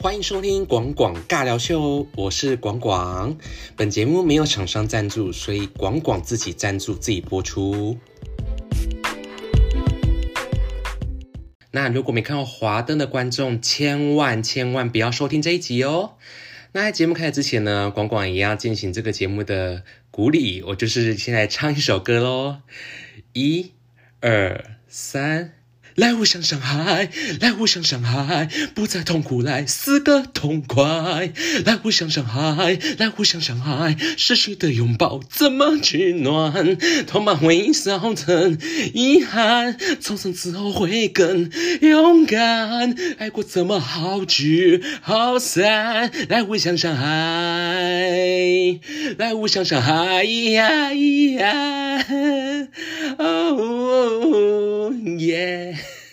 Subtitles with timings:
[0.00, 3.36] 欢迎收听广广尬聊秀，我是广广。
[3.74, 7.98] 本节目没有厂商赞助，所以广广自己赞助自己播出。
[11.72, 16.12] 那如果没看过《华灯》的观众，千万千万不要收听这一集哦。
[16.70, 22.58] 那在节目开始之前呢，广广也要进行这个节目的鼓励，我就是先来唱一首歌喽。
[23.32, 23.72] 一、
[24.20, 25.57] 二、三。
[25.98, 27.10] 来互相伤害，
[27.40, 31.32] 来互相伤害，不再痛苦，来死个痛快。
[31.64, 36.78] 来互相伤害，来互相伤害，失去的拥抱怎么取暖？
[37.08, 38.56] 痛满微笑成
[38.94, 41.50] 遗憾，重生之后会更
[41.80, 42.94] 勇敢。
[43.18, 46.12] 爱过怎么好聚好散？
[46.28, 48.78] 来互相伤害，
[49.18, 50.24] 来互相伤害。
[50.24, 52.06] 咿呀咿呀
[53.18, 55.76] 哦耶！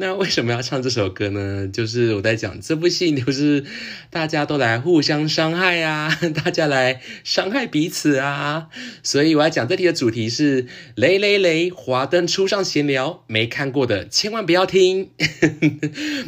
[0.00, 1.68] 那为什么要唱这首歌呢？
[1.70, 3.62] 就是我在讲这部戏，就是
[4.08, 8.68] 大家都来互相伤害啊， 大家来伤害彼此啊，
[9.02, 15.10] 所以我要讲这题的主题是雷雷雷，华灯初上闲聊，没看过的千万不要听。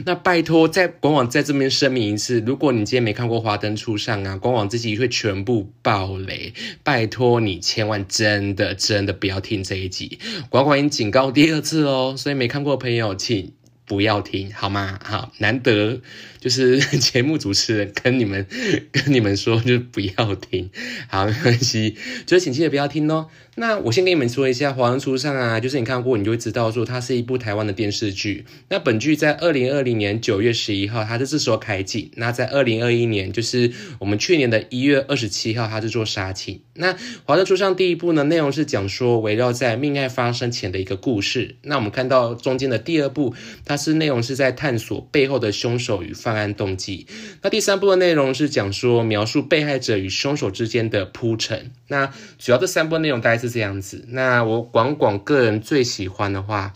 [0.05, 10.19] 那拜托，在官网在这边声明一次，如果你今天没看过华灯初上啊，官网自己会全部爆雷，拜托你千万真的真的不要听这一集，
[10.51, 13.55] 官网已经警告第二次哦，所以没看过的朋友请。
[13.93, 14.99] 不要听好吗？
[15.05, 16.01] 好，难得
[16.41, 18.47] 就是 节目主持人跟你们
[18.91, 20.71] 跟你们说，就是不要听。
[21.09, 23.29] 好，没关系，就是请记得不要听哦。
[23.55, 28.47] 那我先跟你们说一下《华灯初上》啊，就是你看过，你就会知道说它是一部台湾的电视剧。
[28.71, 32.11] 那本剧在二零二零年九月十一号，它是这时候开景。
[32.15, 36.63] 那在二零二一年，就是我们去年的一月二十七号，它是做杀青。
[36.73, 36.95] 那
[37.27, 41.57] 《华灯初上》第一部呢，内容是讲说围绕在命案发生前的一个故事。
[41.65, 43.35] 那我们看到中间的第二部，
[43.67, 47.07] 它是内容是在探索背后的凶手与犯案动机。
[47.43, 51.71] 那第三部的内容是讲说描述被害者与凶手之间的铺陈。
[51.89, 53.42] 那主要这三部内容大概。
[53.43, 56.73] 是这样子，那我广广个人最喜欢的话，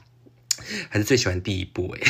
[0.89, 2.03] 还是最喜欢第一部诶。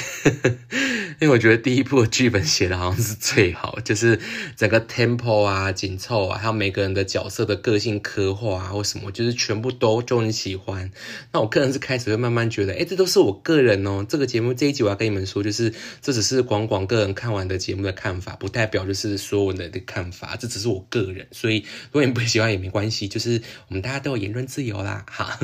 [1.20, 4.18] 因为我觉得第一部的剧本写的好像是最好，就是
[4.56, 10.90] 整个 tempo 啊紧凑啊，还有每个人的角色的个性刻画啊或什么，就是全部都就很喜欢。
[11.32, 14.04] 那我个人是开始会慢慢觉得，哎，这都是我个人哦。
[14.08, 21.26] 这个节目这一集我要跟你们说，就是这只是广广个人看完的节目的看法，不代表就是所有人的看法，这只是我个人。
[21.32, 25.04] 所以如果你不喜欢也没关系，就是我们大家都有言论自由啦。
[25.10, 25.38] 哈，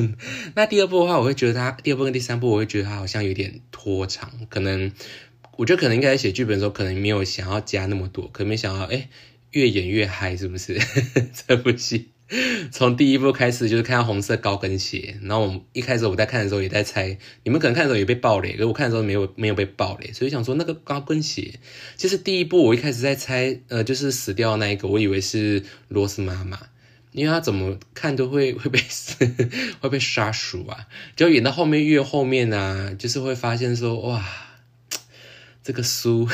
[0.55, 4.91] 那第二部的话，我会觉得它第二部跟第三部，我会觉得它好像有点拖长，可能。
[5.55, 9.09] 我觉得可能应该写剧本的时候，可能没有想要加那么多，可没想到，哎，
[9.51, 10.79] 越演越嗨，是不是？
[11.47, 12.09] 这部戏
[12.71, 21.59] 从第一部开始就是看到红色高跟鞋，然后我们一开始我在看的时候也在猜，你们可能看的时候也被爆雷，可我看的时候没有没有被爆雷，所以想说那个高跟鞋，
[21.97, 26.59] 其实第一部我一开始在猜，呃，就是死掉那一个，我以为是罗斯妈妈，
[27.11, 28.79] 因为他怎么看都会会被
[29.81, 34.25] 会被杀熟啊，就演到后面越后面啊，就是会发现说哇。
[35.63, 36.27] 这个苏，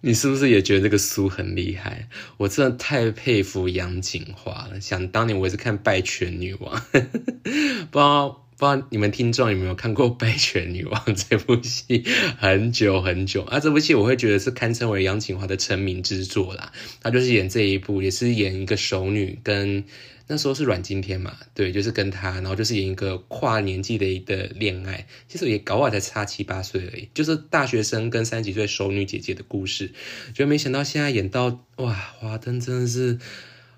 [0.00, 2.08] 你是不是也觉得这个书很厉害？
[2.38, 4.80] 我真的太佩服杨景华了。
[4.80, 12.04] 想当年我也是看《拜权女王》，不知道不知道你们听众有没有看过《拜权女王》这部戏？
[12.38, 16.72] 很久很久啊，这部戏我会觉得是堪称为杨锦华的成名之作啦。
[17.02, 19.84] 她就是演这一部，也是演一个熟女跟。
[20.28, 29.92] 那时候是阮经天嘛，对，就是跟他，然后就是演一个跨年纪的一个恋爱，其实也搞好才差七八岁而已，就是大学生跟三十几岁熟女姐姐的故事，
[30.34, 33.20] 就没想到现在演到哇，华灯真的是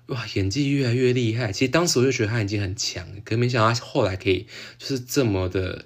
[0.09, 1.51] 哇，演技越来越厉害。
[1.51, 4.45] 其实当时我就觉得他已经很强，可没想到后来可以
[4.77, 5.85] 就是这么的。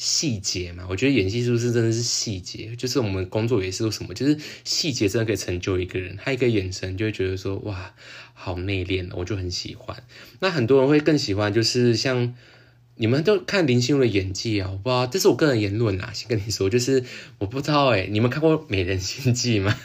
[0.00, 2.76] 细节嘛，我觉得演技是不是真的是细节？
[2.76, 6.16] 就是我们工作也是什么，就是细节真的可以成就一个人。
[6.16, 7.92] 他一个眼神就会觉得说，哇，
[8.32, 10.04] 好内敛，我就很喜欢。
[10.38, 12.32] 那很多人会更喜欢，就是像
[12.94, 17.02] 你们都看林心如的演技啊，我不知道，这是我个人言论啊，先跟你说，就是
[17.38, 19.76] 我不知道哎，你们看过《美人心计》吗？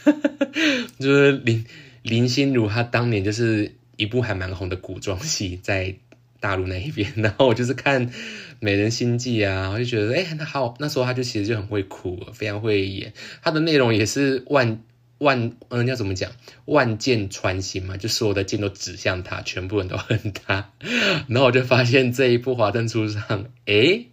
[0.99, 1.65] 就是林
[2.03, 5.95] 林心如她当年就是一部还蛮红的古装戏，在。
[6.39, 8.09] 大陆那一边，然后我就是看
[8.59, 13.13] 《美人心计》啊，我就觉得，哎，那好，那时候她就其实就很会哭，非常会演。
[13.41, 14.81] 她的内容也是万
[15.19, 16.33] 万，嗯，要怎么讲？
[16.65, 20.73] 万箭穿心嘛，就所有的箭都指向他，全部人都恨他。
[21.29, 23.23] 然后我就发现这一部《华灯初上》，
[23.65, 24.07] 哎，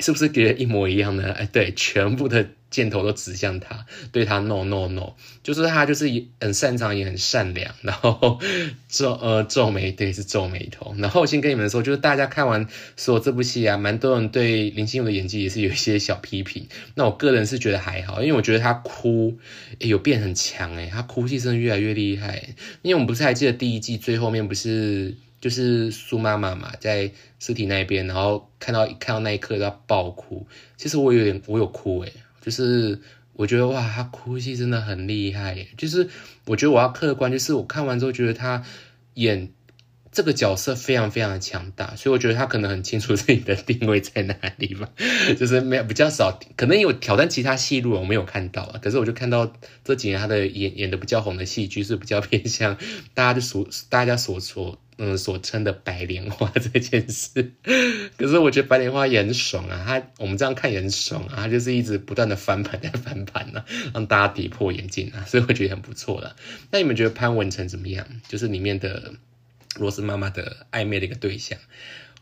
[0.00, 1.32] 是不是觉得一模一样呢？
[1.32, 6.06] 哎，对，全部的箭头都指向他，对他 no no no，就是他就是
[6.40, 8.38] 很擅长也很善良，然后
[8.88, 10.94] 皱呃皱眉，对，是皱眉头。
[10.98, 12.66] 然后我先跟你们说，就是大家看完
[12.96, 16.68] 说这部戏啊，蛮多人对林心如的演技也是有一些小批评。
[16.94, 19.36] 那我个人是觉得还好，因为我觉得他哭
[19.78, 22.48] 有变很强，哎，他哭戏真的越来越厉害。
[22.82, 25.14] 因为我们不是还记得第一季最后面不是？
[25.40, 30.46] 就是苏妈妈嘛，在尸体那边，然后看到看到那一刻要爆哭。
[30.76, 33.00] 其实我有点，我有哭诶，就是
[33.32, 35.66] 我觉得哇，她哭戏真的很厉害。
[35.76, 36.08] 就是
[36.44, 38.62] 我觉得我要客观，就是我看完之后觉得她
[39.14, 39.50] 演
[40.12, 44.88] 这个角色非常非常的强大，所以我觉得他可能很清楚自己的定位在哪里吧。
[45.38, 48.80] 就是没有比较少，可能有挑战其他戏路我没有看到啊。
[48.82, 49.52] 可是我就看到
[49.84, 52.76] 这几年他的演演的比较红的戏剧是比较偏向
[53.14, 54.80] 大家就所大家所说。
[55.02, 57.54] 嗯，所称的白莲花这件事，
[58.18, 63.64] 可是我觉得白莲花也很爽啊，他我们这样看也很爽啊，他就是一直不断的翻盘在 翻盘呢，
[63.94, 66.36] 让大家跌破眼镜啊，所以我觉得很不错了。
[66.70, 68.06] 那你们觉得潘文成怎么样？
[68.28, 69.14] 就是里面的
[69.76, 71.58] 罗斯妈妈的暧昧的一个对象，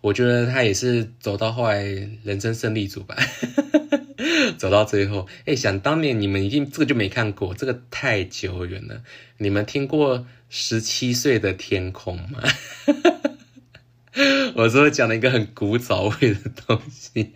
[0.01, 1.83] 我觉得他也是走到后来
[2.25, 3.17] 人生胜利组吧。
[4.59, 9.03] 走到最后，哎，想当年你们一定这个就没看过，这个太久远了。
[9.39, 10.19] 你们听过
[10.49, 12.43] 《十七岁的天空》吗？
[14.57, 17.35] 我说讲了一个很古早味的东西，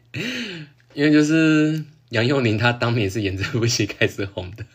[0.94, 1.84] 因为就是。
[2.12, 4.66] 杨佑宁他当年是演这部戏开始红的，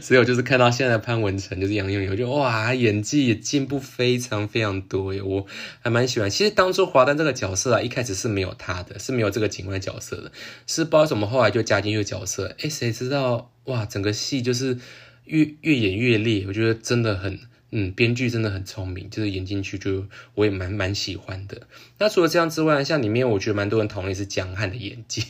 [0.00, 5.44] 所以我就是看到现在的潘文成就是杨佑宁，我就哇，演技也进步非常非常多耶，我
[5.80, 6.30] 还蛮喜欢。
[6.30, 10.30] 其实当初华丹这个角色啊，一开始是没有他的，是没有这个警官角色的，
[10.68, 12.54] 是不知道怎么后来就加进去角色。
[12.62, 14.78] 哎，谁知道哇，整个戏就是
[15.24, 17.40] 越越演越烈，我觉得真的很，
[17.72, 21.62] 嗯，编剧真的很聪明，就是演进去就我也蛮蛮喜欢的。
[21.98, 25.24] 那除了这样之外，像里面我觉得蛮多人同意是江汉的演技。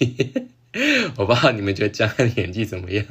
[1.16, 3.04] 我不知道你们觉得江汉演技怎么样？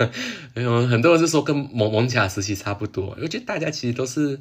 [0.56, 3.18] 有 很多人是说跟蒙蒙卡时期差不多。
[3.22, 4.40] 我觉得大家其实都是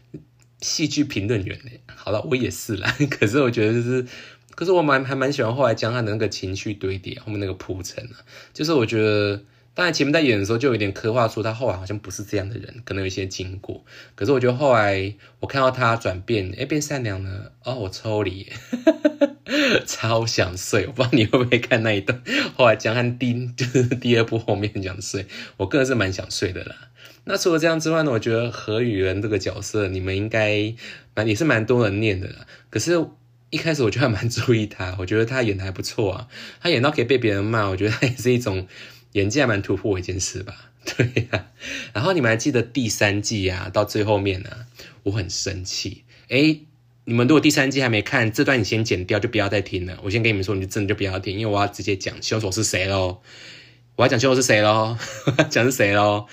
[0.60, 1.80] 戏剧评论员嘞。
[1.86, 2.94] 好了，我也是啦。
[3.10, 4.06] 可是我觉得就是，
[4.54, 8.20] 可是我蛮还蛮喜欢后来江汉的那个情绪堆叠，后面那个铺陈啊。
[8.52, 9.42] 就是我觉得，
[9.80, 13.82] 当然前面在演的时候就有点刻画出他后来好像不是这样的人，可能有一些经过。
[14.14, 17.52] 可是我觉得后来我看到他转变，哎，变善良了。
[17.64, 18.46] 哦，我抽离。
[19.88, 22.22] 超想睡，我不知道你会不会看那一段。
[22.58, 25.24] 后来江汉第就是第二部后面想睡，
[25.56, 26.76] 我个人是蛮想睡的啦。
[27.24, 30.74] 那除了这样之外呢，我觉得何雨人这个角色，你们应该
[31.14, 32.46] 蛮也是蛮多人念的啦。
[32.68, 33.02] 可是，
[33.48, 36.28] 一开始我就还蛮注意他，我觉得他演的还不错啊。
[36.60, 38.68] 他演到可以被别人骂，我觉得他也是一种
[39.12, 40.70] 演技还蛮突破一件事吧。
[40.96, 41.46] 对呀。
[41.92, 44.50] 然后你们还记得第三季啊，到最后面呢，
[45.02, 46.66] 我很生气，诶
[47.04, 49.98] 你们如果第三季还没看，这段你先剪掉，就不要再听了。
[50.02, 53.20] 我先跟你们说，你就真的就不要听，因为我要直接讲凶手是谁喽。
[53.96, 54.96] 我要讲凶手是谁喽，
[55.50, 56.26] 讲是谁喽，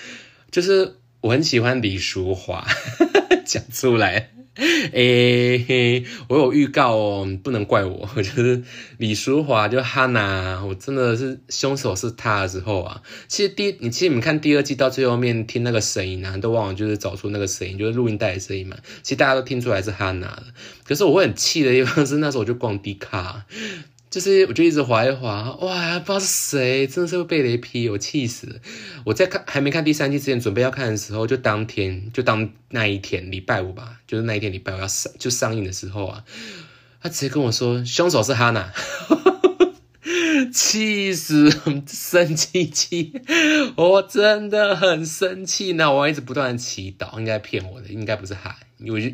[0.51, 2.68] 就是我很喜欢李淑华，
[3.45, 4.31] 讲出来。
[4.92, 8.09] 诶嘿，我有预告哦，不能怪我。
[8.15, 8.63] 就是
[8.98, 13.01] 李淑华就哈娜，我真的是凶手是他的时候啊。
[13.27, 18.77] 其实第你其实你们看第二季到最后面听那个声音啊，都忘了就是找出那个声音，就是录音带的声音嘛。
[19.04, 20.44] 其实大家都听出来是哈娜的。
[20.83, 23.45] 可是我会很气的地方是那时候我就逛迪卡。
[24.09, 28.56] 就是我就一直划一划，哇，不知道是谁，真的是会被雷劈，我气死了。
[29.06, 36.24] 我在看还没看第三季之前，准备要看的时候，就当天就当那一天礼拜五吧，就是那一天礼拜五要上就上映的时候啊，
[37.01, 38.71] 他直接跟我说凶手是哈娜。
[40.53, 41.50] 气死，
[41.88, 43.12] 生气气，
[43.75, 45.74] 我真的很生气。
[45.74, 48.55] 那我一直不断祈祷，应该骗我的，应该不是海。
[48.79, 49.10] 我就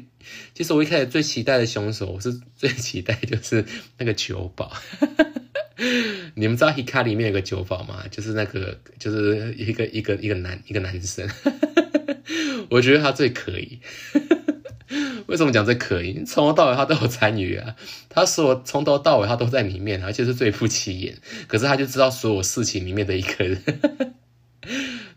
[0.53, 3.65] 其实我一开始最期待的凶手，我是最期待就是
[3.98, 4.72] 那个酒保。
[6.36, 8.03] 你们知道《Hika》里面有个酒保吗？
[8.12, 11.27] 就是那个，就是一个一个一个男一个男生。
[12.70, 13.79] 我觉得他最可以。
[15.27, 16.24] 为什么讲这可以？
[16.25, 17.75] 从头到尾他都有参与啊！
[18.10, 21.17] 他说从头到尾他都在里面，而且是最不起眼。
[21.48, 23.63] 可是他就知道所有事情里面的一个人。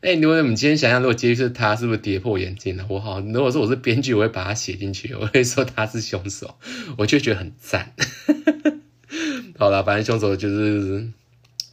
[0.06, 2.86] 哎，如果我们今天想想如果结局是他，是不是跌破眼镜了？
[2.88, 6.54] 我好，如果说我是编剧，我会把他写进去，我会说他是凶手，
[6.96, 7.92] 我就觉得很赞。
[9.58, 11.08] 好了，反正凶手就是。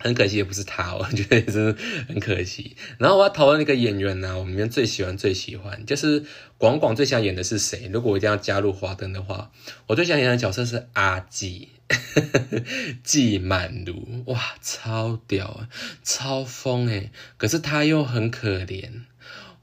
[0.03, 1.73] 很可惜，也不是他， 我觉得也是
[2.09, 2.75] 很可惜。
[2.99, 6.25] 然后我要讨论一个演员呢，我们最喜欢最喜欢就是
[6.57, 7.89] 广广最想演的是谁？
[7.91, 9.51] 如果我一定要加入华灯的话，
[9.87, 11.69] 我最想演的角色是阿纪，
[13.03, 15.67] 纪满如，哇，超屌，
[16.03, 18.89] 超疯诶可是他又很可怜，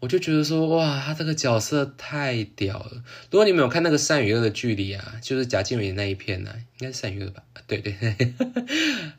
[0.00, 3.02] 我就觉得说，哇，他这个角色太屌了。
[3.30, 7.42] 如果你们有看那个《善与恶的距离》啊，就是贾静雯那一片呢，应该是《善与恶》吧？
[7.66, 7.94] 对对，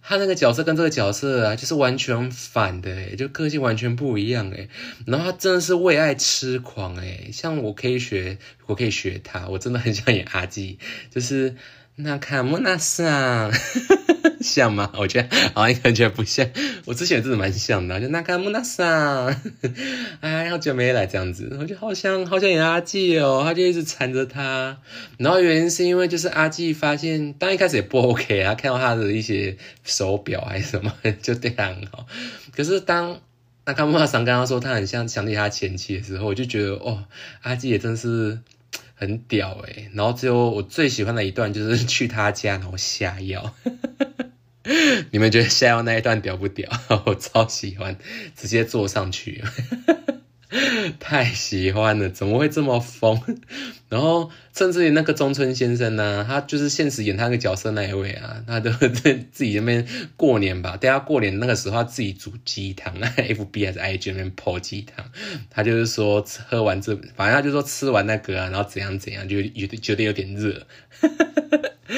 [0.01, 4.67] 他那个角色跟这个角色啊，就是完全反的，哎，就个性完全不一样，哎。
[5.05, 10.79] 然后他真的是为爱痴狂，哎，像我可以学，我可以学他，我真的很想演阿基，
[11.11, 11.55] 就是
[12.03, 13.51] 那卡莫纳桑。
[14.41, 14.91] 像吗？
[14.97, 16.47] 我觉得好像感觉不像。
[16.85, 19.35] 我之前真的蛮像的，就那个木纳桑，
[20.19, 24.79] 哎，好久没来这样子，我就好像好像演阿纪哦，他就一直缠着他。
[25.17, 30.91] 然后原因是因为就是阿纪发现，当一开始也不 OK 啊，看到他的一些手表还是什么，
[31.21, 32.07] 就对他很好。
[32.55, 33.19] 可是当
[33.65, 37.03] 那卡木纳桑跟他说他很像想起他前妻的时候，我就觉得哦，
[37.43, 38.39] 阿纪也真是
[39.01, 43.55] 很屌诶然后最后我最喜欢的一段就是 去他家然后下药。
[45.09, 46.69] 你们觉得下药那一段屌不屌？
[47.07, 47.97] 我超喜欢，
[48.37, 49.43] 直接坐上去，
[50.99, 52.09] 太喜欢了！
[52.09, 53.21] 怎么会这么疯？
[53.87, 65.05] 然后甚至于那个中村先生呢，他就是现实演他那个角色那一位啊，他都在自己那边过年吧，大家过年那个时候他自己煮鸡汤，那 F B 还是 I G 那边泡鸡汤，
[65.49, 70.67] 他就是说喝完这，反正他就说吃完那个啊，然后怎样怎样，就有觉得有点热。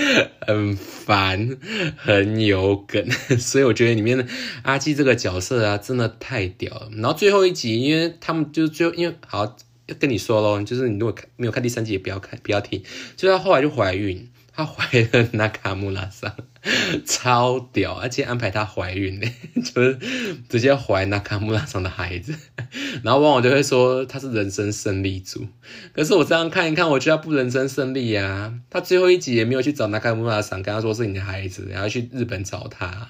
[0.45, 1.57] 很烦，
[1.97, 4.25] 很有梗， 所以我觉得里面的
[4.63, 6.89] 阿基这个角色啊，真的太屌了。
[6.93, 12.81] 然后最后一集，因为他们就最后，因为好要跟你说咯，就是你如果看没有看第三集，也不要看，不要听。
[13.15, 14.29] 就她后来就怀孕。
[14.55, 16.35] 她怀了 那卡穆拉萨，
[17.05, 19.27] 超屌，而且安排她怀孕呢，
[19.63, 19.99] 就是
[20.47, 22.33] 直接怀那卡穆拉桑的孩子。
[23.03, 25.47] 然后往往就会说他是人生胜利组，
[25.93, 28.59] 可是我这样看一看，我觉得不人生胜利呀。
[28.69, 33.09] 他最后一集也没有去找那卡穆拉桑，跟他说是你的孩子，然后去日本找他。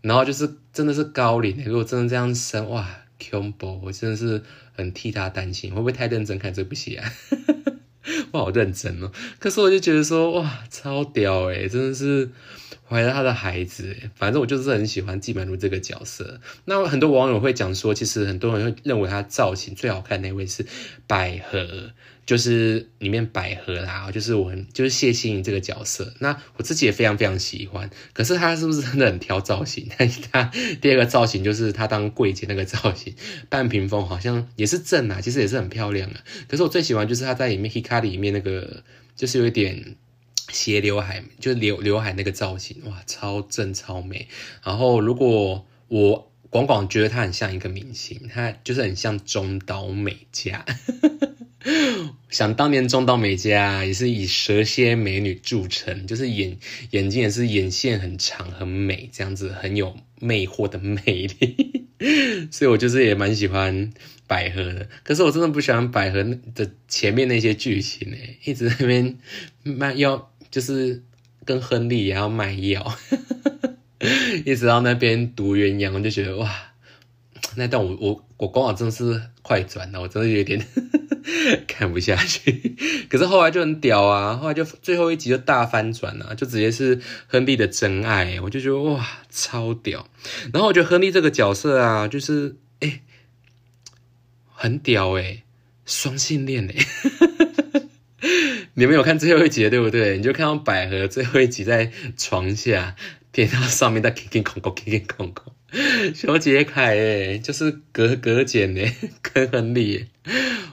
[0.00, 4.42] 然后就是真的是高龄，如果真的这样生，哇 c o m b o 我真的是
[4.74, 7.12] 很替他担心，会不会太认真看这部戏啊？
[8.32, 12.30] 我好认真哦，可是我就觉得说，哇，超屌诶真的是
[12.88, 16.40] 怀了他的孩子反正我就是很喜欢季满如这个角色。
[16.64, 20.66] 那很多网友会讲说，其实很多人会认为他造型最好看那位是
[21.06, 21.92] 百合。
[22.30, 27.90] 就是里面百合啦，就是我很就是谢欣颖这个角色，那我自己也非常非常喜欢。
[28.12, 29.88] 可是她是不是真的很挑造型？
[29.98, 30.44] 但是她
[30.80, 33.16] 第二个造型就是她当柜姐那个造型，
[33.48, 36.20] 半屏风好像也是正啊，其实也是很漂亮啊。
[36.46, 38.84] 可是我最喜欢就是她在里面 Hika 里面那个，
[39.16, 39.96] 就是有一点
[40.52, 44.28] 斜刘海，就是刘刘海那个造型，哇，超正超美。
[44.62, 50.64] 然后如果我广广觉得他很像一个明星，他就是很像中岛美嘉。
[52.30, 56.56] 想当年中岛美嘉也是以蛇蝎美女著称，就是眼
[56.90, 61.86] 眼睛也是眼线很长很美，这样子很有魅惑的魅力，
[62.50, 63.92] 所以我就是也蛮喜欢
[64.26, 64.88] 百合的。
[65.02, 66.24] 可是我真的不喜欢百合
[66.54, 69.18] 的前面那些剧情诶，一直在那边
[69.62, 71.02] 卖药，就是
[71.44, 72.96] 跟亨利也要卖药，
[74.46, 76.69] 一直到那边毒鸳鸯，我就觉得哇，
[77.56, 80.66] 那段我我我光好真的是快转了，我真的有点。
[81.68, 82.76] 看不下去，
[83.08, 84.36] 可是后来就很屌啊！
[84.36, 90.08] 后来就最后一集就大翻转了，就直接是亨利的真爱，我就觉得哇，超屌！
[90.52, 93.02] 然后我觉得亨利这个角色啊，就是哎，
[94.48, 95.44] 很屌哎，
[95.84, 96.74] 双性恋哎，
[98.74, 100.16] 你们有看最后一集对不对？
[100.16, 102.96] 你就看到百合最后一集在床下，
[103.30, 105.52] 听到上面在 king king 空空开开空空。
[106.14, 110.06] 修杰楷诶，就是格格简诶，跟亨利，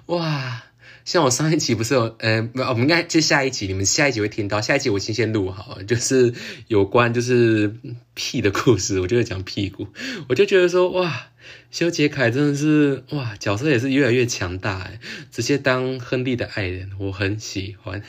[0.07, 0.63] 哇！
[1.05, 4.59] 像我上一集不是有，呃，我们应该就下一集，你们下一集会听到。
[4.59, 6.33] 下一集我先先录好，就是
[6.67, 7.73] 有关就是
[8.13, 9.87] 屁的故事，我就会讲屁股。
[10.27, 11.27] 我就觉得说，哇，
[11.71, 14.99] 修杰楷真的是哇，角色也是越来越强大诶，
[15.31, 18.03] 直接当亨利的爱人，我很喜欢。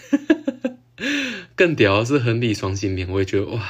[1.55, 3.63] 更屌是亨利双性恋，我也觉得哇。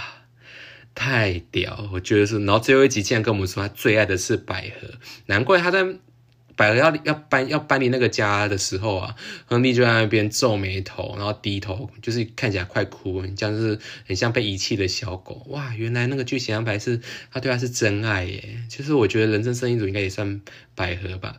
[0.99, 2.41] 太屌，我觉得是。
[2.41, 4.89] 然后最后一集竟然跟我们说他最爱的是百合，
[5.27, 5.87] 难怪他在
[6.57, 9.15] 百合要要搬要搬离那个家的时候啊，
[9.47, 13.79] 亨利就在那边皱眉头，然后低头，就是看起来快哭，像是
[14.09, 15.47] 很像被遗弃的小狗。
[15.51, 17.01] 哇，原来那个剧情安排是
[17.31, 18.65] 他对他是真爱耶。
[18.69, 20.41] 其实我觉得人生胜利组应该也算
[20.75, 21.37] 百合吧。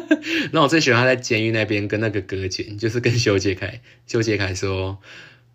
[0.52, 4.98] 那我最喜欢他在监狱那边跟那个哥姐，就是跟修杰楷，修杰楷说，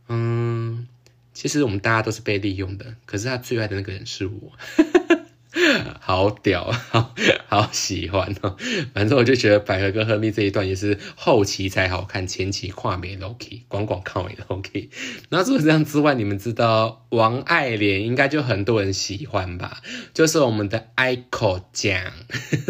[0.10, 0.88] 嗯。
[1.34, 4.52] 其实我们大家都是被利用的，可是他最爱的那个人是我。
[6.00, 7.14] 好屌，好
[7.48, 8.58] 好喜欢哦。
[8.94, 14.90] 反正我就觉得百合跟亨利这一段也是后期才好看，前期跨美 Loki，广广靠美 Loki。
[15.30, 19.82] 那除了这样之外，你们知道王爱莲应该就很多人喜欢吧？
[20.14, 22.12] 就是我们的 Iko 酱，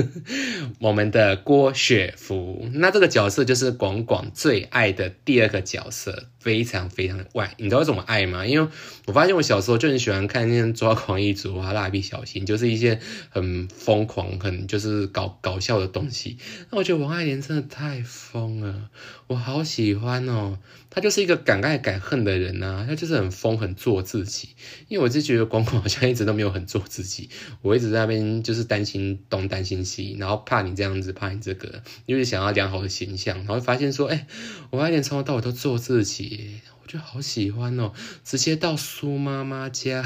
[0.80, 2.68] 我们的郭雪芙。
[2.74, 6.28] 那这个角色就是广广最爱的第二个角色。
[6.44, 8.46] 非常非常的外，你知道为什么爱吗？
[8.46, 8.68] 因为
[9.06, 16.38] 我发现我小时候就很喜欢看那些抓狂一族啊、蜡笔小新，就是一些很疯狂、很就是搞搞笑的东西。
[16.70, 18.90] 那我觉得王爱莲真的太疯了，
[19.28, 20.60] 我好喜欢哦。
[20.96, 24.50] 他就是一个敢爱敢恨的人呐，他就是很疯、很做自己。
[24.90, 27.30] 因为我就觉得广广好像一直都没有很做自己，
[27.64, 34.28] 我一直在那边就是担心东担心西，然后怕你这样子，怕你这个，因为想要良好的形象，然后发现说，哎，
[34.70, 36.33] 王爱莲从头到尾都做自己。
[36.82, 40.04] 我就好喜欢哦，直接到苏妈妈家，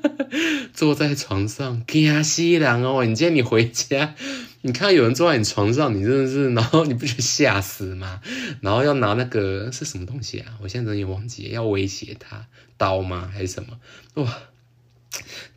[0.74, 3.04] 坐在床上，惊死人哦！
[3.04, 4.14] 你今天你回家，
[4.60, 8.20] 你看到有人坐在你床上，你真的是，然后你不觉得吓死吗？
[8.60, 10.58] 然后要拿那个是什么东西啊？
[10.62, 13.30] 我现在真的忘记，要威胁他刀吗？
[13.32, 13.80] 还是什么？
[14.22, 14.38] 哇，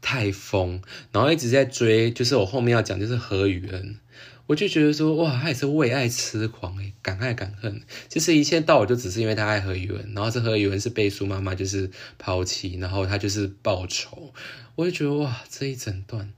[0.01, 0.81] 太疯！
[1.11, 3.99] 然后一直在追，就是我后面要讲，就是何雨恩。
[4.47, 7.81] 我就觉得说，哇，他也是为爱痴狂诶，敢爱敢恨。
[8.09, 14.31] 其实一切到我就只是因为他爱何宇文，然后这何宇文是被苏妈妈就是抛弃，然后他就是报仇。
[14.75, 16.31] 我就觉得哇，这一整段，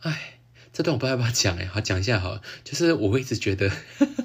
[0.00, 0.38] 哎，
[0.72, 2.42] 这段我不知道要不要讲诶，好讲一下好。
[2.64, 3.70] 就是我一直觉得，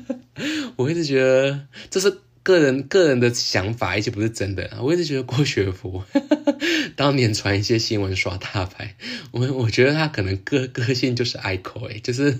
[0.77, 4.67] 我一直觉得这是个人个人的想法，而且不是真的。
[4.81, 6.03] 我一直觉得郭雪芙
[6.97, 8.95] 当年传一些新闻耍大牌，
[9.29, 12.39] 我我觉得他可能个个性就是爱口诶，就是。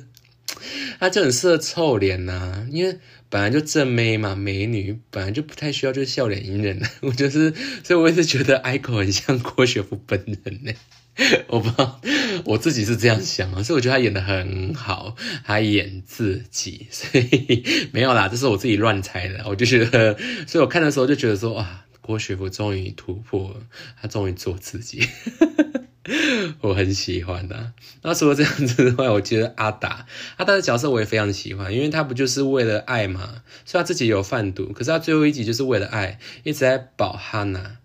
[1.00, 6.82] 他就很适合臭脸呐，因为本来就正妹嘛，美女本来就不太需要就是笑脸迎人。
[7.02, 7.54] 我就是，
[7.84, 10.74] 所以我一直觉得 Iko 很像郭雪芙本人呢。
[11.48, 12.02] 我不知道，
[12.46, 19.44] 我自己是这样想啊，所以我觉得他演的很好，他演自己，所以没有啦，这是我自己乱猜的。
[19.46, 20.18] 我就觉得，
[20.48, 23.58] 所以我看的时候就觉得说，哇，郭雪芙终于突破了，
[24.02, 25.06] 他终于做自己。
[26.62, 27.74] 我很喜欢的。
[28.02, 33.44] 那除了这样子的话，我觉得阿达阿达的角色我也非常喜欢，因为他不就是为了爱嘛？
[33.66, 37.78] 虽然自己有贩毒，可是他最后一集就是为了爱，一直在保哈娜。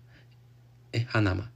[0.93, 1.49] 哎，哈娜吗？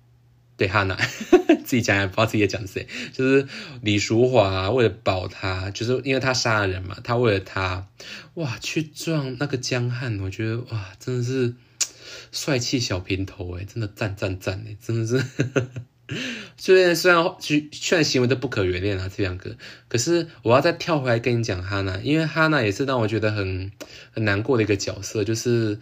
[0.56, 0.96] 对，哈娜，
[1.66, 2.88] 自己讲也不知道自己讲谁。
[3.12, 3.48] 就是
[3.82, 7.88] 李淑华为了保他，就是因为他杀了人嘛，他为了他，
[8.36, 11.56] 哇，去撞那个江汉，我觉得哇，真的是
[12.32, 15.26] 帅气小平头哎，真的赞赞赞哎，真的是。
[16.58, 19.56] 虽然虽然虽然行为都不可原谅啊，这两个，
[19.88, 23.72] 可是我要再跳回来跟你讲哈娜，因为哈娜也是让我觉得很
[24.12, 25.80] 很难过的一个角色，就是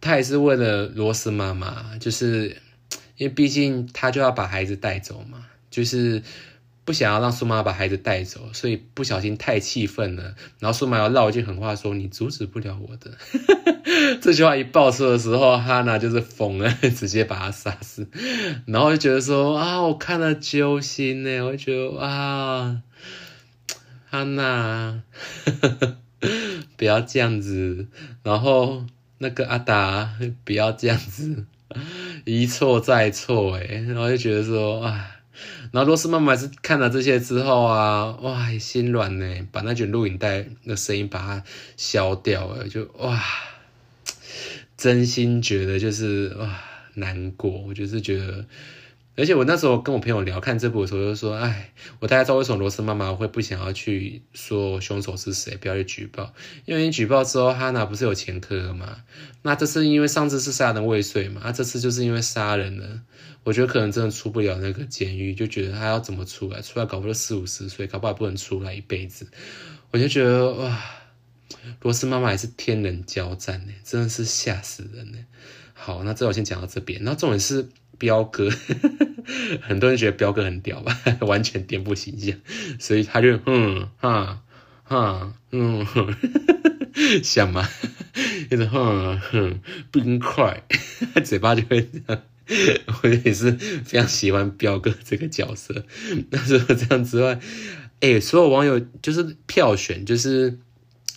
[0.00, 2.56] 她也是为了罗斯妈妈，就是
[3.16, 6.22] 因为毕竟她就要把孩子带走嘛，就是。
[6.90, 13.12] 不想要让苏妈把孩子带走，所以不小心太气愤了，然后苏妈要唠一句狠话说：“你阻止不了我的。
[14.20, 18.08] ”这句话一爆出的时候，哈娜就是疯了， 直接把他杀死。
[18.66, 22.82] 然后就觉得说：“啊，我看了揪心呢。”我就觉得啊，
[24.10, 25.04] 哈娜
[26.76, 27.86] 不要这样子，
[28.24, 28.84] 然后
[29.18, 30.10] 那个阿达
[30.44, 31.46] 不要这样子，
[32.24, 35.18] 一错再错哎，然后就觉得说啊。
[35.72, 41.44] 然后罗斯妈妈是看了这些之后啊，哇，心软呢，把那卷录影带的声音把它
[41.76, 43.22] 消掉了，就哇，
[44.76, 46.60] 真心觉得就是哇
[46.94, 48.44] 难过，我就是觉得。
[49.20, 56.32] 而且我那时候跟我朋友聊看这部的时候，就说：“哎，我大概知道为什么罗斯妈妈会不想要去说凶手是谁，不要去举报，
[56.64, 59.02] 因为你举报之后，哈娜不是有前科嘛？
[59.42, 63.02] 那这次因为上次是杀人未遂嘛，啊，这次就是因为杀人了。
[63.42, 66.60] 我觉得可能真的出不了那个监狱，就觉得他要怎么出来？
[66.60, 69.26] 出来搞不到四五十岁，搞不好不能出来一辈子。
[69.90, 70.82] 我就觉得哇，
[71.80, 75.18] 罗斯妈妈也是天人交战呢，真的是吓死人呢。
[75.72, 77.02] 好，那这我先讲到这边。
[77.02, 77.66] 那重点是
[78.00, 78.50] 彪哥。
[79.62, 82.34] ”很多人觉得彪哥很屌吧， 完全颠覆形象，
[82.80, 84.42] 所以他就嗯哈
[84.82, 85.86] 哈嗯
[87.22, 87.68] 想嘛，
[88.50, 89.60] 一直哼哼
[89.92, 90.64] 冰块，
[91.24, 92.22] 嘴巴就会这样。
[93.02, 95.84] 我也是非常喜欢彪哥这个角色。
[96.30, 97.38] 那除了这样之外，
[98.00, 100.58] 哎，所有网友就是票选，就是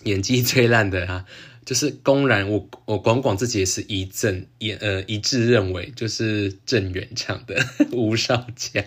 [0.03, 1.25] 演技最烂的啊。
[1.65, 8.83] 就是公然，我我广广自己也是一致，也呃一致认为，就是郑元唱的吴少强，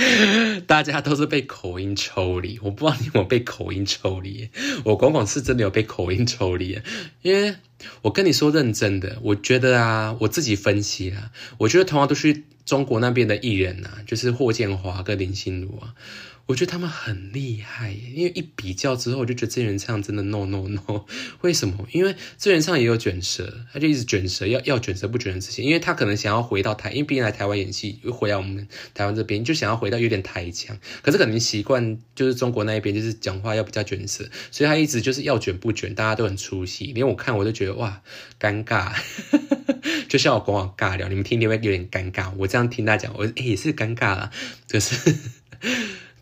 [0.66, 4.48] 大家都是被口音抽离，我不知道你有没有被口音抽离。
[4.84, 6.80] 我广广是真的有被口音抽离，
[7.22, 7.54] 因为
[8.02, 15.94] 我跟你说认真的，我觉得啊，我自己分析啊，我觉得同样都是中国那边的艺人啊，就是霍建华跟林心如啊。
[16.46, 21.06] 我觉得他们很厉害，因为一比较之后，我就觉得郑元畅真的 no no no。
[21.40, 21.88] 为什么？
[21.90, 30.78] 因为郑元畅也有卷舌，他就一直卷舌，要要卷舌不卷舌之前，因为他可能想要回到台，因为毕竟来台湾演戏，又回来我们台湾这边，就想要回到有点台腔。
[31.00, 36.92] 可是可能习惯就是中国那一边，就是讲话要比较卷舌，所以他一直就是要卷不卷，大家都很出戏。
[36.92, 38.02] 连我看我都觉得哇
[38.38, 38.94] 尴尬，
[40.10, 42.30] 就像我跟我尬聊，你们听听会有点尴尬。
[42.36, 44.30] 我这样听他讲，我也是尴尬了，
[44.68, 45.14] 可是。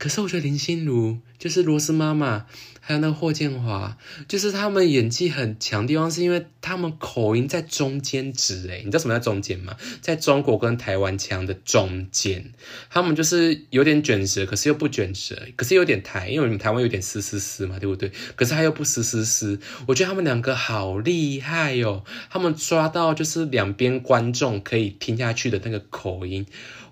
[0.02, 2.46] 可是我觉得林心如就是罗斯妈妈，
[2.80, 8.66] 还有那霍建华，就是他们演技很强地方，是因为他们口音在中间值。
[8.68, 9.76] 诶你知道什么叫中间吗？
[10.00, 12.52] 在中国跟台湾腔的中间，
[12.90, 18.10] 他们就是有点卷舌，可是又不卷舌，可是有点台，因为我们台湾有点嘶嘶嘶嘛，对不对？
[18.34, 26.44] 可是他又不嘶嘶嘶，我觉得他们两个好厉害哦，他们抓到就是两边观众可以听下去的那个口音，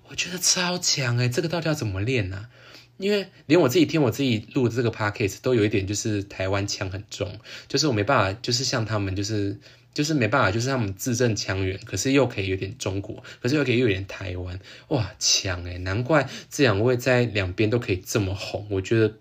[0.07, 2.47] 我觉得超强诶这个到底要怎么练呢？
[3.01, 9.57] 因为连我自己听我自己录的这个 podcast 都有一点就是台湾腔很重，就是我没办法，就是像他们，就是
[9.93, 14.59] 就是没办法，就是他们字正腔圆，可是又可以有点中国，可是又可以有点台湾，
[14.89, 19.15] 哇，强诶难怪这两位在两边都可以这么红，我觉得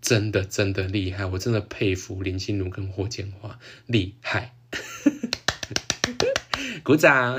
[0.00, 4.54] 真的真的厉害，我真的佩服林心如跟霍建华，厉害，
[6.82, 7.38] 鼓掌，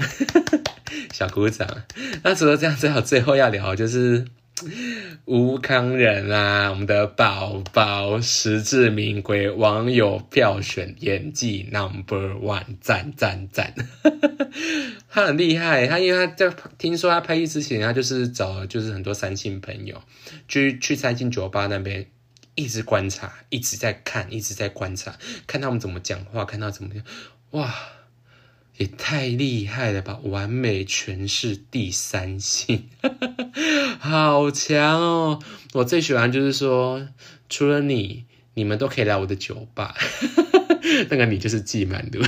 [1.12, 1.84] 小鼓掌。
[2.24, 4.26] 那除了这样，最好最后要聊就是。
[5.26, 13.74] 吴康仁啊，我们的宝宝实至名归，网友票选演技 number one，赞赞赞！
[15.10, 20.02] 他很厉害，他因为他在听说他拍戏之前，他就是找就是很多三星朋友，
[20.48, 22.06] 去去三星酒吧那边
[22.56, 25.16] 一直观察，一直在看，一直在观察，
[25.48, 27.04] 看他们怎么讲话，看他怎么样，
[27.52, 27.74] 哇！
[28.82, 30.20] 也太厉害了吧！
[30.24, 32.90] 完美诠释第三性，
[34.02, 35.40] 好强哦！
[35.74, 37.08] 我最喜欢就是说，
[37.48, 39.96] 除了你，你们都可以来我的酒吧。
[41.12, 42.20] 那个你就是季满的。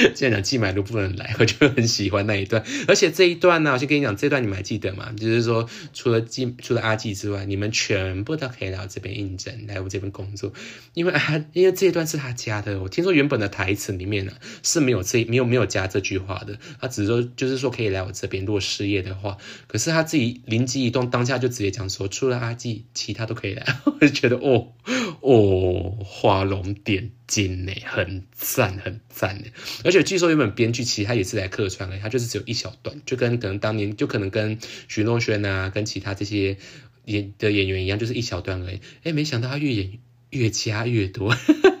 [0.14, 2.64] 现在讲季买都不能来，我就很喜欢那一段。
[2.88, 5.12] 而且这一段呢，我先跟你讲，这段你们还记得吗？
[5.16, 10.52] 就是说，除了季，除了阿季之外，你们全部都可以来我这边应征，来我这边工作。
[10.94, 12.80] 因为啊，因为这一段是他加的。
[12.80, 14.32] 我听说原本的台词里面呢
[14.62, 16.58] 是没有这没有没有加这句话的。
[16.80, 19.36] 他只是说，就是说可以来我这边，如果失业的话。
[19.66, 23.64] 可是他自己灵机一动，当下就直接讲说，除了阿季，其他都可以来。
[23.84, 24.72] 我就觉得，哦
[25.20, 29.44] 哦，画龙点睛呢，很赞，很赞呢。
[29.84, 36.56] 而且据说原本编剧其实他也是来客串的，他就是只有一小段，就跟可能当年就可能跟徐若瑄啊，跟其他这些
[37.04, 38.80] 演的演员一样，就是一小段而已。
[39.04, 39.98] 哎，没想到他越演
[40.30, 41.36] 越加越多，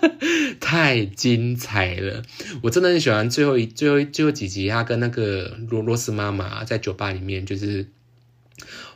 [0.60, 2.22] 太精彩了！
[2.62, 7.88] 我真的很喜欢最后一最后最后几集，他跟那个罗罗斯妈妈在酒吧里面就是。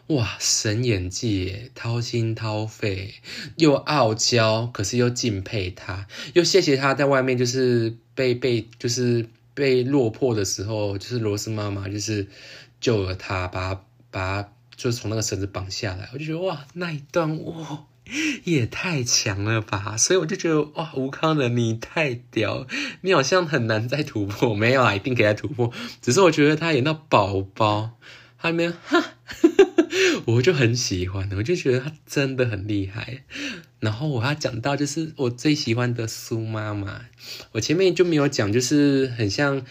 [0.08, 3.14] 哇，神演技，掏心掏肺，
[3.56, 12.26] 又傲娇，可是又敬佩他，又谢谢他在外面就是被被就是被落魄的时候，就是罗斯妈妈就是
[12.82, 14.42] 救了他，把把
[14.76, 17.86] 就是从那个绳子绑下来，我就觉得哇，那一段哇
[18.44, 22.66] 也太强了吧，所以我就觉得哇，吴康仁你太屌，
[23.00, 27.92] 你好像很难再突破，没有啊，一定给他突破，只是我觉得他演到宝宝，
[28.36, 29.13] 他里面哈。
[30.26, 33.24] 我就很喜欢，我就觉得他真的很厉害。
[33.80, 37.02] 然后我还讲到，就是我最喜欢的苏妈妈。
[37.52, 39.66] 我前面就没有讲，就是很像，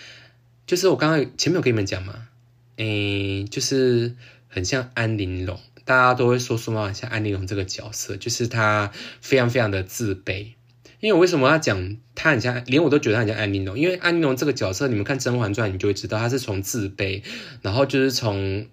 [0.68, 2.28] 就是我刚刚前面有跟你们讲嘛，
[2.76, 4.16] 诶，就是
[4.48, 5.60] 很像安玲珑。
[5.86, 10.54] 大家都会说苏妈妈像安玲珑这个角色，就是她非常非常的自卑。
[11.00, 17.24] 因为我为什么要讲她很像，连我都觉得她很像安玲珑，因为安玲珑这个角色，你们看《甄嬛传》，你就会知道她是从自卑，
[17.64, 18.68] 然后就是从。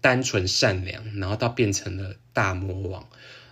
[0.00, 3.08] 单纯善良，然后到变成了大魔王。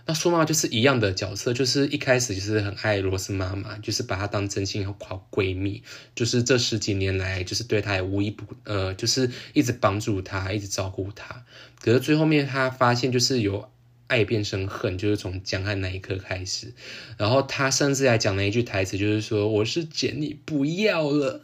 [0.09, 5.83] 那苏妈妈就是一样的角色，就是一开始就是很爱罗斯妈妈，就是把她当真心好闺蜜，
[6.15, 11.43] 就是这十几年来就是对她也无一不呃，就是一直帮助她，一直照顾她。
[11.81, 13.69] 可是最后面她发现就是有
[14.07, 16.73] 爱变成恨，就是从江汉那一刻开始。
[17.17, 21.41] 然后她甚至还讲了一句台词，就是说我是捡你不要了。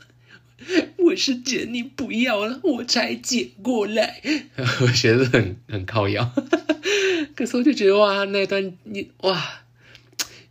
[0.97, 4.21] 我是捡你不要了，我才捡过来。
[4.81, 6.31] 我觉得很很靠腰，
[7.35, 9.61] 可是我就觉得哇，那段你哇，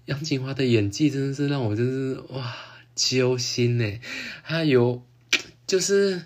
[0.06, 2.54] 杨锦华的演技真的是让我真是哇
[2.94, 3.98] 揪心呢。
[4.44, 5.02] 他有
[5.66, 6.22] 就是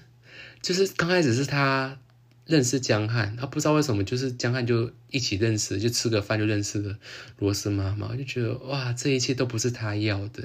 [0.63, 1.99] 就是刚开始是他
[2.47, 6.97] 认识江汉，他不知道为什么就是江汉就一起认识，就吃个饭就认识了
[7.39, 10.45] 罗斯妈妈，就觉得哇，这一切都不是他要的，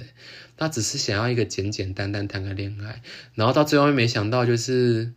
[0.57, 3.01] 他只是想要一个简简单单谈个恋爱，
[3.35, 5.13] 然后到最后没想到就是。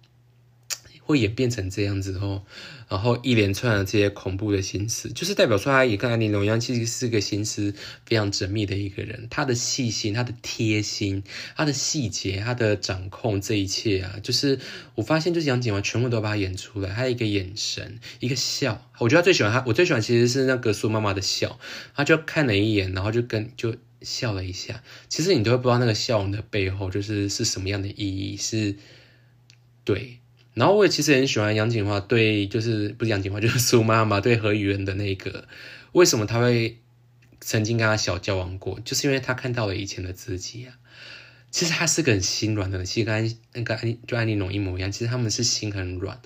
[1.06, 2.42] 会演变成这样子哦，
[2.88, 7.74] 然后一连串的这些恐怖的心思，就是代表说他也跟安妮龙一样，其实是个心思
[8.06, 9.28] 非常缜密的一个人。
[9.30, 11.22] 他的细心，他的贴心，
[11.56, 14.58] 他的细节，他的掌控，这一切啊，就是
[14.94, 16.88] 我发现，就是杨景华全部都把他演出来。
[16.94, 21.60] 他一个眼神，一个笑，我觉得最喜欢他，我最喜欢其实是那个苏妈妈的笑。
[21.94, 24.82] 他就看了一眼，然后就跟就笑了一下。
[25.10, 28.76] 其实你都会不知道那个笑容的背后，就是是什么样的意义，是
[29.84, 30.20] 对。
[30.54, 35.46] 然后我也其实很喜欢杨锦华对，就是不是杨锦华，就是苏妈妈对何雨恩的那个，
[35.92, 36.78] 为什么他会
[37.40, 40.78] 曾经跟他小交往过，就是因为他看到了以前的自己啊。
[41.50, 46.20] 其实他是个很心软的人，其实跟那个安就安妮龙一模一样，其实他们是心很软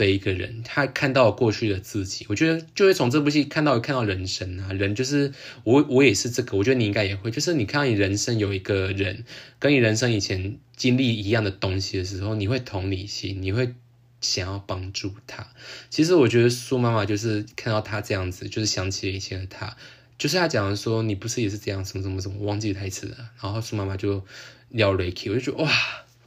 [0.00, 0.62] 的一个人。
[0.64, 5.32] 他看到过去的自己，我觉得就会从这部戏看到看到人生啊，人就是
[5.62, 9.24] 我我也是这个，我觉得你应该也会，就是你看到你人生有一个人
[9.58, 10.58] 跟你人生以前。
[10.80, 13.74] 经历一样的东西的时候，你会同理心，你会
[14.22, 15.46] 想要帮助他。
[15.90, 19.76] 其实我觉得苏妈妈就是看到他这样子，就是想起了以前的他，
[20.16, 23.16] 就是他讲的说你不是也是这样，什么什么什么，忘记台词了。
[23.42, 24.24] 然后苏妈妈就
[24.70, 25.70] 聊雷 k 我就觉得哇，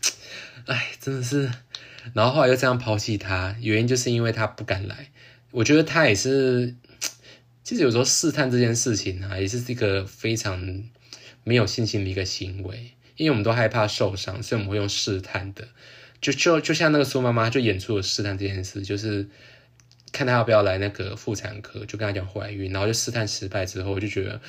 [0.69, 1.49] 哎，真的是。
[2.13, 5.11] 然后后来又这样抛弃他，原因就是因为他不敢来。
[5.51, 6.75] 我觉得他也是，
[7.63, 10.83] 其实有时候试探这件事情啊，也是一个非常
[11.43, 12.91] 没有信心的一个行为。
[13.15, 15.67] 因为我们都害怕受伤，所以我们会用试探的，
[16.19, 19.29] 就就就像那个苏妈妈就演出了试探这件事，就是
[20.11, 24.41] 看他要不要来那个妇产科，就跟他讲怀孕，然后就试探失败之后，我就觉得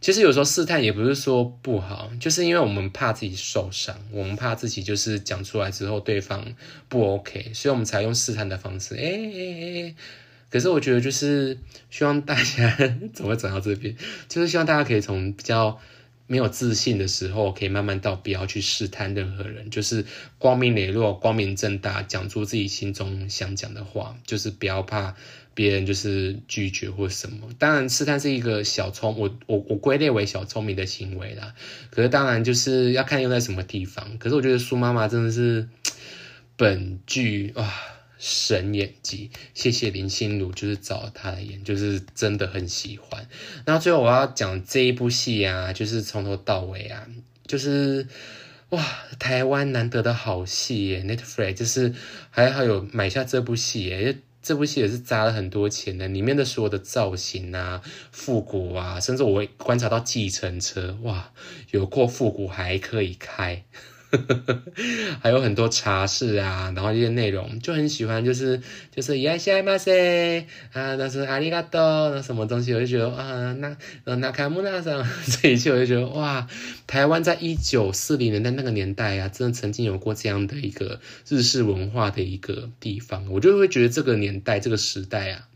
[0.00, 6.44] 其实有时候试探也不是说不好，就是因为我们怕自己受伤，我们怕自己就是讲出来之后对方
[6.88, 8.94] 不 OK，所以我们才用试探的方式。
[8.94, 9.94] 哎哎哎，
[10.50, 11.58] 可是我觉得就是
[11.90, 12.76] 希望大家
[13.14, 13.96] 怎么会走到这边，
[14.28, 15.80] 就是希望大家可以从比较。
[16.26, 20.04] 没有自信的时候，可以慢慢到不要去试探任何人，就是
[20.38, 25.14] 光明磊落、光明正大讲出自己心中想讲的话，就是不要怕
[25.54, 27.48] 别人就是拒绝或什么。
[27.58, 31.54] 当然，试探是一个小聪，我我我归类为小聪明的行为啦。
[31.90, 34.18] 可是当然就是要看用在什么地方。
[34.18, 35.68] 可是我觉得苏妈妈真的是
[36.56, 37.72] 本剧哇。
[38.18, 43.28] 神演技，谢谢林心如，就是找他来演，就是真的很喜欢。
[43.64, 47.06] 然后最后我要讲这一部戏啊，就是从头到尾啊，
[47.46, 48.06] 就是
[48.70, 48.84] 哇，
[49.18, 51.94] 台湾难得的好戏耶，Netflix 就是
[52.30, 61.32] 还好有买下这部戏耶，这部戏也是砸了很多钱的，里面的所有的造型啊、复古啊，甚至我观察到计程车，哇，
[61.70, 63.64] 有过复古还可以开。
[65.22, 68.60] 还有很多茶室啊，然后这些内容就很喜欢，就是
[68.94, 70.40] 就是伊西马塞
[70.72, 73.76] 啊，那是阿里嘎多那什么东西，我就觉得啊，那
[74.16, 75.06] 那卡木那上
[75.42, 76.46] 这一切，我就觉得哇，
[76.86, 85.48] 台湾在一九四零年代那个年代啊，真的曾经有过这样的一个日式文化的一个地方，我就会觉得这个年代这个时代啊。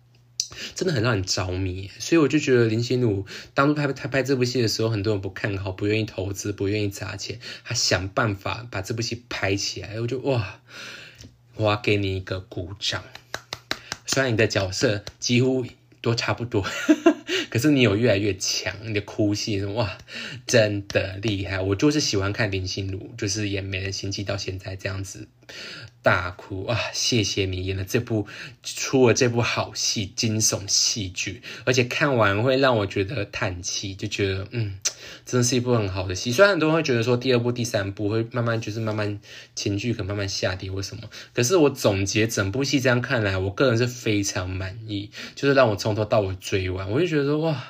[0.75, 10.61] 真的很让人着迷，所以我就觉得林心如当初拍拍拍这部戏的时候，很多人不看好，不愿意投资，不愿意砸钱，他想办法把这部戏拍起来，我就哇，
[11.57, 13.03] 我要给你一个鼓掌。
[14.07, 15.65] 虽然你的角色几乎
[16.01, 16.67] 都差不多，
[17.51, 19.99] 可是你有越来越强，你的哭戏哇，
[20.47, 21.61] 真的厉害。
[21.61, 25.29] 我就是喜欢看林心如，就是演《美人心计》到现在这样子。
[26.03, 26.81] 大哭啊！
[26.95, 28.27] 谢谢你演了这部，
[28.63, 34.79] 出了这部好戏，惊悚戏剧，而且看完会让我觉得叹气，就觉得嗯，
[35.27, 36.33] 真的是一部很好的戏。
[36.33, 39.21] 虽然很多人会觉得说第二部、第三部会慢慢就是慢慢
[39.55, 41.03] 情绪可能慢慢下跌为什么，
[41.35, 47.63] 可是我总结整部戏这样看来，我个人是非常满意，就是让我从头到尾追完，我就觉得说哇，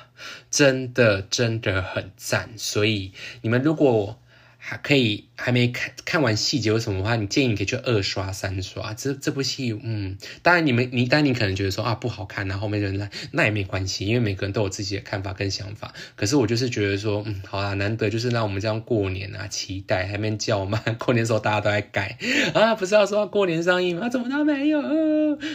[0.49, 2.51] 真的真的很赞。
[2.57, 4.17] 所以你们如果。
[4.63, 8.93] 还可以，还没看看完细节有什么的话，你建议你可以去二刷、三刷。
[8.93, 15.93] 这这部戏，嗯，当然你们你，当然你可能觉得说啊不好看，然后后面人来，那也没关系，因为每个人都有自己的看法跟想法。
[16.15, 22.19] 可是我就是觉得说，嗯，好啦，难得就是让我们这样过年啊，期待还没叫嘛，过年时候大家都在改
[22.53, 24.09] 啊，不是要说过年上映吗？
[24.09, 24.79] 怎么都没有？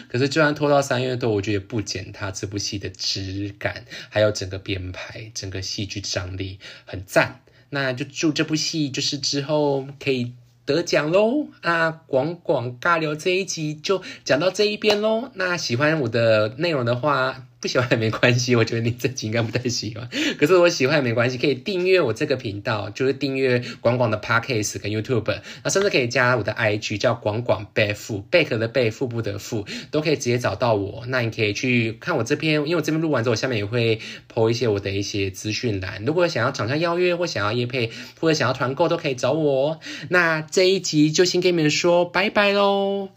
[0.09, 7.41] 可是就算拖到三月多，我觉得不减它这部戏的质感，还有整个编排，整个戏剧张力很赞。
[7.71, 10.33] 那就祝这部戏就是之后可以
[10.65, 11.47] 得奖喽！
[11.61, 15.31] 啊，广广尬聊这一集就讲到这一边喽。
[15.35, 20.09] 那喜欢我的内容的话，不喜欢也没关系，我觉得你这集应该不太喜欢。
[20.39, 31.05] 可是我喜欢也没关系，可以订阅我这个频道，就是订阅广广的 Podcast 跟 YouTube，那甚至可以加我的 IG 叫广广贝腹贝壳的贝腹部的腹，都可以直接找到我。
[31.09, 34.01] 那你可以去看我这篇，因为我这边录完之后，下面也会
[34.33, 36.05] po 一些我的一些资讯栏。
[36.05, 37.91] 如果想要厂商邀约或想要约配
[38.21, 39.81] 或者想要团购，都可以找我。
[40.11, 43.09] 那这一集就先跟你们说拜拜喽，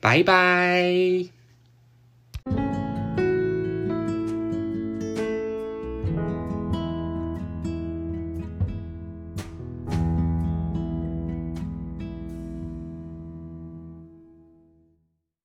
[0.00, 1.43] 拜拜。